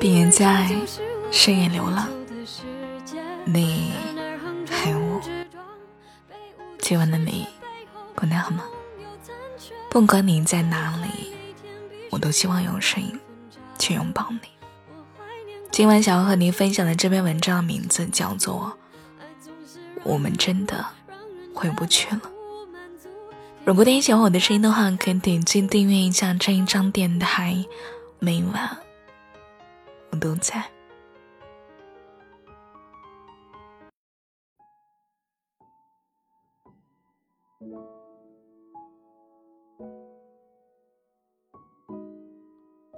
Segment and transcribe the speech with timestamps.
[0.00, 0.68] 毕业在
[1.30, 2.08] 深夜流浪，
[3.44, 3.92] 你
[4.70, 5.20] 还有我。
[6.78, 7.46] 今晚的你
[8.14, 8.64] 过得好吗？
[9.88, 11.32] 不管你在哪里，
[12.10, 13.18] 我都希望用声音
[13.78, 14.48] 去拥抱你。
[15.70, 18.76] 今晚想要和您分享的这篇文章的名字叫做
[20.04, 20.84] 《我们真的
[21.54, 22.20] 回不去了》。
[23.66, 27.56] 如果你喜欢我的声音的话，可以点击订阅一下这一张电台，
[28.18, 28.76] 每晚
[30.10, 30.62] 我都在。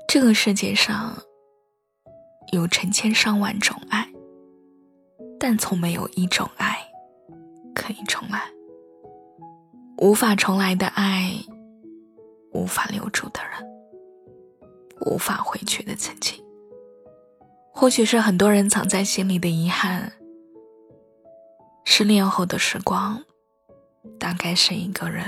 [0.09, 1.17] 这个世界上
[2.53, 4.09] 有成千上万种爱，
[5.39, 6.77] 但从没有一种爱
[7.73, 8.56] 可以重来。
[9.99, 11.33] 无法重来的爱，
[12.53, 13.67] 无法留住的人，
[15.07, 16.39] 无法回去的曾经，
[17.73, 20.13] 或许是很多人藏在心里的遗憾。
[21.87, 23.23] 失恋后的时光，
[24.19, 25.25] 大概是一个人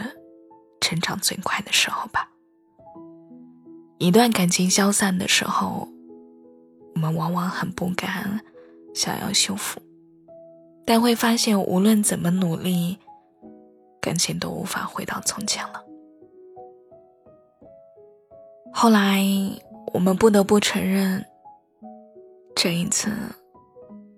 [0.82, 2.28] 成长最快的时候吧。
[3.96, 5.88] 一段感情消散的时候，
[6.94, 8.42] 我们往往很不甘，
[8.94, 9.80] 想要修复，
[10.84, 12.98] 但会发现无论怎么努力。
[14.08, 15.84] 感情都无法回到从前了。
[18.72, 19.22] 后来，
[19.92, 21.22] 我们不得不承认，
[22.56, 23.10] 这一次，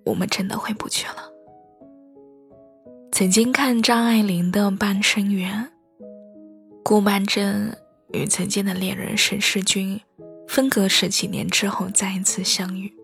[0.05, 1.29] 我们真的回不去了。
[3.11, 5.69] 曾经看张爱玲的《半生缘》，
[6.85, 7.75] 顾曼桢
[8.13, 10.01] 与曾经的恋人沈世钧
[10.47, 12.95] 分隔十几年之后再一次相遇，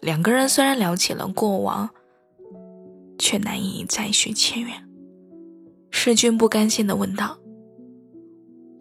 [0.00, 1.90] 两个人虽然聊起了过往，
[3.18, 4.88] 却难以再续前缘。
[6.04, 7.38] 世君不甘心的问道：“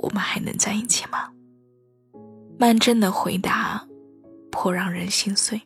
[0.01, 1.29] 我们还能在一起吗？”
[2.57, 3.87] 曼桢的回答
[4.49, 5.61] 颇让人心碎：“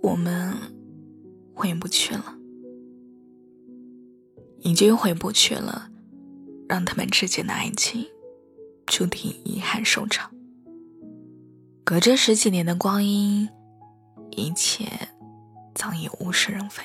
[0.00, 0.54] 我们
[1.52, 2.34] 回不去了，
[4.60, 5.90] 已经回不去了，
[6.66, 8.06] 让他们之间的爱情
[8.86, 10.30] 注定遗憾收场。
[11.84, 13.46] 隔着十几年的光阴，
[14.30, 14.86] 一切
[15.74, 16.82] 早已物是人非。”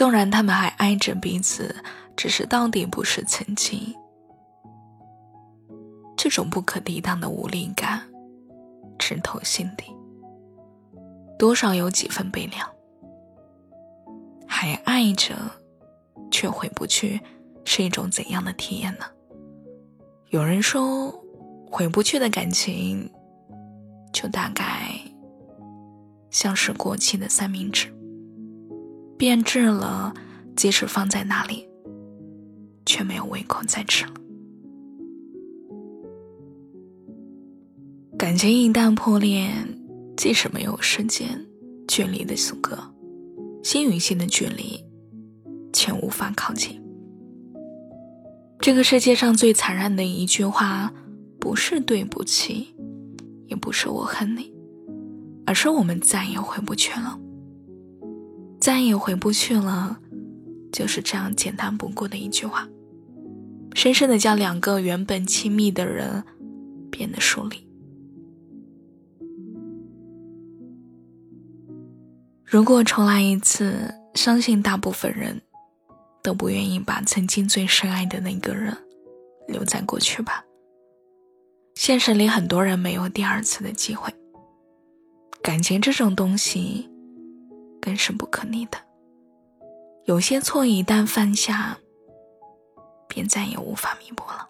[0.00, 1.76] 纵然他们还爱着彼此，
[2.16, 3.94] 只是到底不是曾经。
[6.16, 8.00] 这种不可抵挡的无力感，
[8.98, 9.84] 直透心底，
[11.38, 12.66] 多少有几分悲凉。
[14.48, 15.36] 还爱着，
[16.30, 17.20] 却回不去，
[17.66, 19.04] 是一种怎样的体验呢？
[20.30, 21.12] 有人说，
[21.70, 23.06] 回不去的感情，
[24.14, 24.98] 就大概
[26.30, 27.94] 像是过期的三明治。
[29.20, 30.14] 变质了，
[30.56, 31.68] 即使放在那里，
[32.86, 34.14] 却没有胃口再吃了。
[38.16, 39.50] 感情一旦破裂，
[40.16, 41.46] 即使没有时间、
[41.86, 42.78] 距离的阻隔，
[43.62, 44.82] 心与心的距离，
[45.70, 46.80] 却无法靠近。
[48.58, 50.94] 这个世界上最残忍的一句话，
[51.38, 52.74] 不是对不起，
[53.48, 54.50] 也不是我恨你，
[55.44, 57.20] 而是我们再也回不去了。
[58.60, 59.98] 再也回不去了，
[60.70, 62.68] 就是这样简单不过的一句话，
[63.74, 66.22] 深深的将两个原本亲密的人
[66.90, 67.66] 变得疏离。
[72.44, 75.40] 如果重来一次，相信大部分人
[76.22, 78.76] 都不愿意把曾经最深爱的那个人
[79.48, 80.44] 留在过去吧。
[81.76, 84.12] 现实里，很多人没有第二次的机会。
[85.42, 86.89] 感情这种东西。
[87.80, 88.78] 更是不可逆的。
[90.04, 91.78] 有些错一旦犯下，
[93.08, 94.48] 便再也无法弥补了。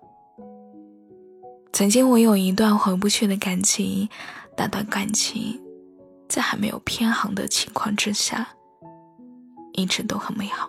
[1.73, 4.09] 曾经我有一段回不去的感情，
[4.57, 5.61] 那段感情
[6.29, 8.49] 在还没有偏航的情况之下，
[9.73, 10.69] 一直都很美好。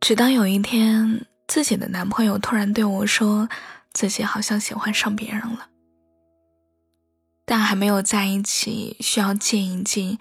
[0.00, 3.48] 直到有一天，自己的男朋友突然对我说，
[3.92, 5.69] 自己好像喜欢上别人了。
[7.70, 10.18] 还没有在一起，需要静一静，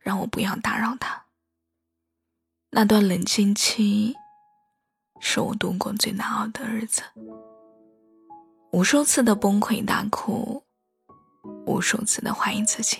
[0.00, 1.24] 让我不要打扰他。
[2.72, 4.14] 那段冷静期，
[5.18, 7.00] 是我度过最难熬的日子。
[8.72, 10.62] 无数次的崩溃大哭，
[11.64, 12.98] 无数次的怀疑自己，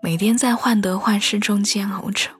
[0.00, 2.30] 每天在患得患失中煎熬着。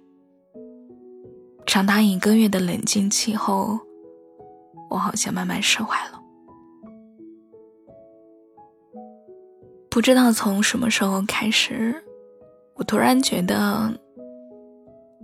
[1.67, 3.81] 长达一个月的冷静期后，
[4.91, 6.22] 我好像慢慢释怀了。
[9.93, 12.03] 不知道从什么时候开始，
[12.77, 13.93] 我突然觉得，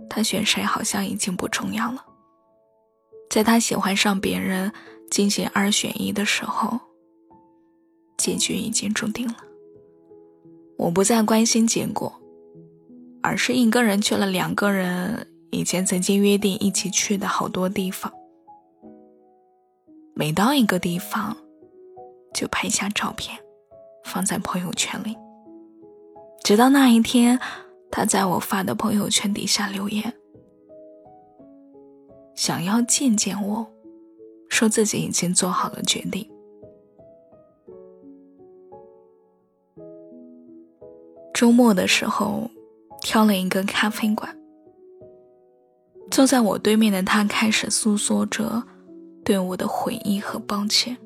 [0.07, 2.05] 他选谁好像已经不重要了。
[3.31, 4.71] 在他喜欢上别人
[5.09, 6.79] 进行二选一的时候，
[8.15, 9.37] 结局已经注定了。
[10.77, 12.13] 我不再关心结果，
[13.23, 18.13] 而是一个人去了两个人以前曾经约定一起去的好多地方。
[20.13, 21.35] 每到一个地方，
[22.35, 23.35] 就拍下照片，
[24.03, 25.15] 放在朋友圈里。
[26.43, 27.39] 直到那一天，
[27.91, 30.13] 他在我发的朋友圈底下留言。
[32.35, 33.67] 想要见见我，
[34.47, 36.27] 说自己已经做好了决定。
[41.33, 42.49] 周末的时候，
[43.01, 44.37] 挑了一个咖啡馆，
[46.09, 48.63] 坐在我对面的他开始诉说着
[49.23, 50.97] 对我的悔意和抱歉，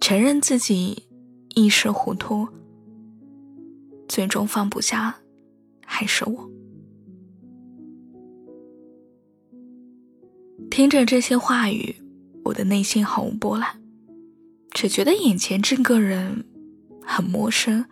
[0.00, 1.04] 承认自己
[1.54, 2.48] 一时糊涂，
[4.08, 5.16] 最终放不下，
[5.86, 6.50] 还是我。
[10.70, 11.94] 听着这些话语，
[12.44, 13.80] 我的内心毫无波澜，
[14.72, 16.44] 只觉得眼前这个人
[17.02, 17.84] 很陌生。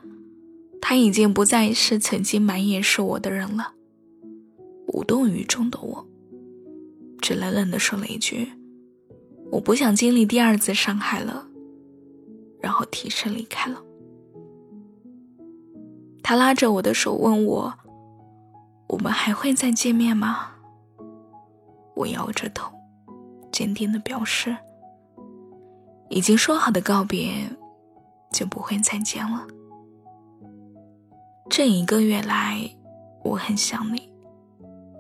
[0.81, 3.75] 他已经不再是曾经满眼是我的人了。
[4.89, 6.05] 无动于衷的我，
[7.21, 8.49] 只冷冷的说了一句
[9.53, 11.49] ：“我不想经历第二次伤害了。”
[12.83, 13.81] 然后提身离开了。
[16.21, 17.73] 他拉着我的手问我
[18.91, 20.49] ：“我们还会再见面吗？”
[21.95, 22.73] 我摇着头，
[23.53, 24.57] 坚定的表示
[26.11, 27.33] ：“已经说好的告别，
[28.33, 29.47] 就不会再见了。”
[31.49, 32.69] 这一个月来，
[33.23, 34.13] 我很想你，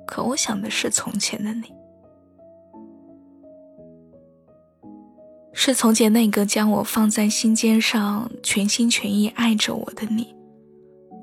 [0.06, 1.74] 可我想的是从前的你，
[5.54, 10.34] 是从前那个将我放在心尖上、全心全意爱着我的你，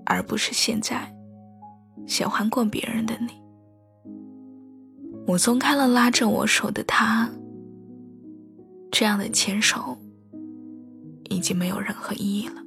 [0.05, 1.13] 而不是现在
[2.05, 3.27] 喜欢过别人的你。
[5.27, 7.29] 我松开了拉着我手的他，
[8.91, 9.97] 这样的牵手
[11.29, 12.63] 已经没有任何意义了。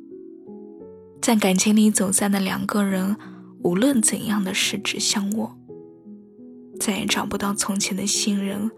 [1.21, 3.17] 在感情里走散的两个人，
[3.63, 5.57] 无论怎样的十指相握，
[6.81, 8.71] 再也找不到从前的信任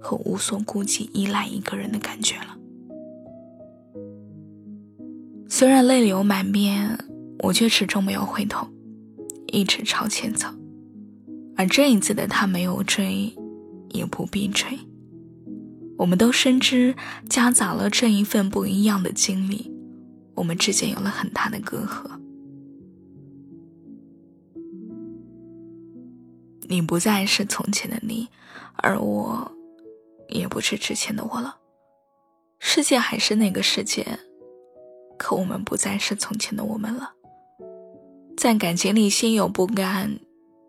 [0.00, 2.56] 和无所顾忌依赖一个人的感觉了。
[5.48, 6.98] 虽然泪流满面，
[7.40, 8.66] 我却始终没有回头，
[9.48, 10.48] 一直朝前走。
[11.56, 13.34] 而这一次的他没有追，
[13.90, 14.78] 也不必追。
[15.98, 16.94] 我们都深知，
[17.28, 19.70] 夹杂了这一份不一样的经历，
[20.36, 22.10] 我们之间有了很大的隔阂。
[26.68, 28.28] 你不再是从前的你，
[28.76, 29.52] 而我，
[30.30, 31.58] 也不是之前的我了。
[32.58, 34.06] 世界还是那个世界，
[35.18, 37.12] 可我们不再是从前的我们了。
[38.36, 40.18] 在感情里，心有不甘。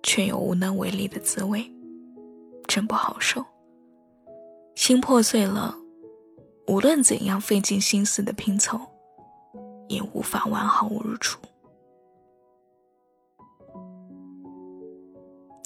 [0.03, 1.71] 却又无能为力的滋味，
[2.67, 3.45] 真不好受。
[4.73, 5.77] 心破碎了，
[6.65, 8.79] 无论怎样费尽心思的拼凑，
[9.87, 11.39] 也无法完好如初。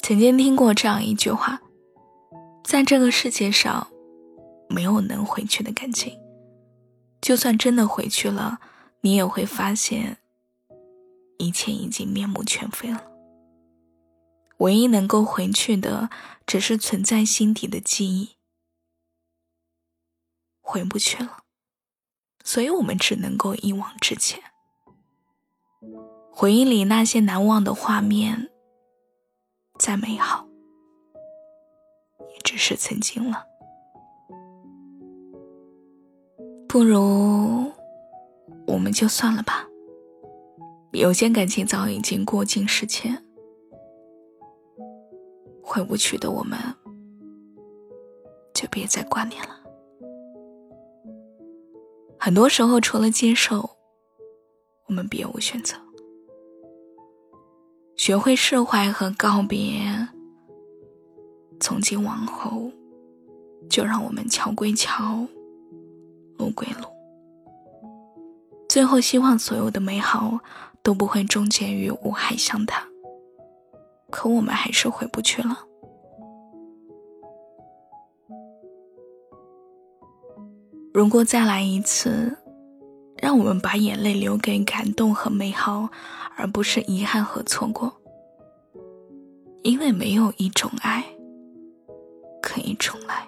[0.04, 1.62] 曾经听过这样一句话：
[2.66, 3.88] 在这个世界上，
[4.68, 6.20] 没有能回去的感情。
[7.22, 8.60] 就算真的回去了，
[9.02, 10.18] 你也会发现，
[11.38, 13.06] 一切已经面目全非了。
[14.58, 16.10] 唯一能够回去的，
[16.48, 18.32] 只是存在心底的记忆，
[20.60, 21.44] 回不去了，
[22.44, 24.42] 所以我们只能够一往直前。
[26.32, 28.50] 回忆里那些难忘的画面，
[29.78, 30.48] 再美好，
[32.46, 33.44] 只是曾经了。
[36.70, 37.72] 不如，
[38.68, 39.68] 我们就算了吧。
[40.92, 43.22] 有些感情早已经过尽时迁。
[45.62, 46.58] 回不去的我们，
[48.54, 49.60] 就别再挂念了。
[52.20, 53.70] 很多时候，除了接受，
[54.88, 55.76] 我们别无选择。
[57.98, 60.08] 学会释怀和告别，
[61.60, 62.72] 从今往后，
[63.70, 65.26] 就让我们桥归桥，
[66.38, 66.88] 路归路。
[68.68, 70.40] 最后，希望所有的美好
[70.84, 72.84] 都不会终结于无海相谈。
[74.12, 75.58] 可我们还是回不去了。
[80.94, 82.38] 如果再来一次，
[83.18, 85.90] 让我们把眼泪留给感动和美好，
[86.38, 87.94] 而不是遗憾和错过。
[89.64, 91.04] 因为没有一种爱
[92.66, 93.28] 可以重来。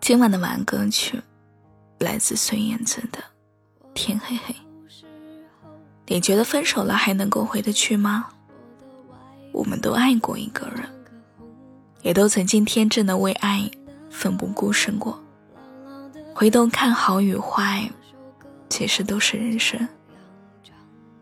[0.00, 1.20] 今晚的晚安歌曲
[1.98, 3.18] 来自孙燕姿的
[3.92, 4.54] 《天黑黑》。
[6.06, 8.30] 你觉得分手了还能够回得去吗？
[9.52, 10.88] 我们都爱过一个人，
[12.00, 13.70] 也都曾经天真的为爱
[14.10, 15.22] 奋不顾身过。
[16.34, 17.90] 回头看好与坏，
[18.68, 19.88] 其实都是人生。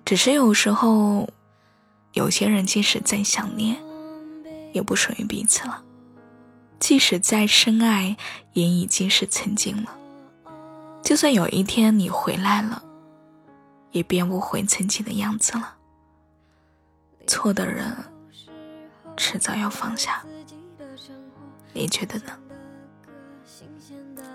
[0.05, 1.29] 只是有时候，
[2.15, 3.77] 有些人即使再想念，
[4.73, 5.83] 也不属于彼此了；
[6.81, 8.17] 即使再深爱，
[8.55, 9.95] 也已经是曾经了。
[11.03, 12.83] 就算有一天你回来了。
[13.91, 15.77] 也变不回曾经的样子了。
[17.27, 17.91] 错的人，
[19.17, 20.23] 迟早要放下。
[21.73, 22.39] 你觉得呢？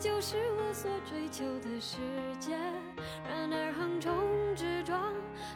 [0.00, 1.98] 就是我所追求的世
[2.38, 2.56] 界。
[3.28, 4.10] 然而横冲
[4.56, 5.12] 直撞，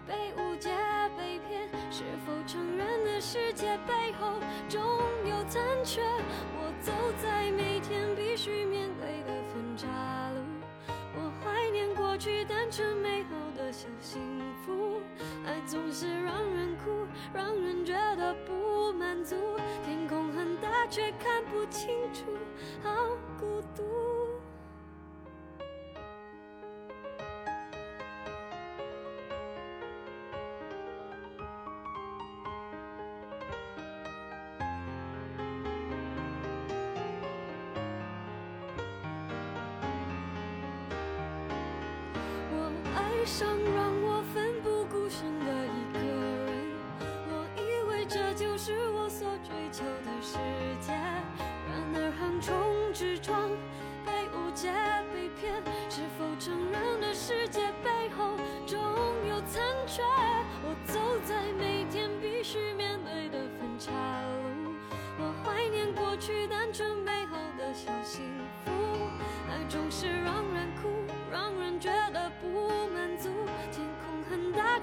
[0.07, 0.69] 被误解、
[1.17, 4.83] 被骗，是否成人的世界背后总
[5.25, 6.03] 有残缺？
[6.59, 9.89] 我走在每天必须面对的分岔
[10.35, 10.43] 路，
[11.17, 14.21] 我怀念过去单纯美好的小幸
[14.67, 15.01] 福。
[15.47, 18.93] 爱总是让人哭，让人觉得不。
[18.93, 19.35] 满足，
[19.85, 22.27] 天空很大，却看不清楚，
[22.83, 23.09] 好
[23.41, 24.14] 孤独。
[43.25, 44.14] 上让我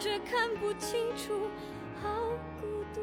[0.01, 1.31] 却看不清楚，
[2.01, 2.09] 好
[2.59, 3.01] 孤独。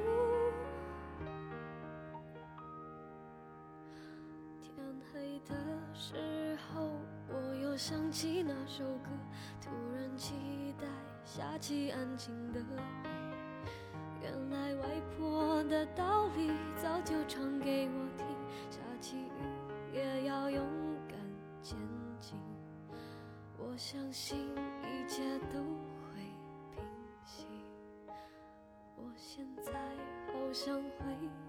[4.61, 4.75] 天
[5.13, 5.55] 黑的
[5.95, 6.91] 时候，
[7.29, 9.11] 我又想起那首歌，
[9.61, 10.89] 突然期待
[11.25, 12.61] 下起安静的。
[14.21, 16.51] 原来外婆的道理
[16.83, 18.27] 早就唱给我听，
[18.73, 20.67] 下起雨也要勇
[21.07, 21.17] 敢
[21.63, 21.79] 前
[22.19, 22.37] 进。
[23.57, 24.51] 我相信
[24.83, 25.61] 一切都
[29.19, 29.73] 现在
[30.33, 31.48] 好像回。